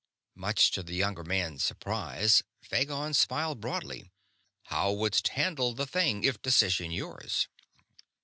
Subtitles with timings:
[0.33, 4.09] Much to the young man's surprise, Phagon smiled broadly.
[4.63, 7.47] "How wouldst handle the thing, if decision yours?"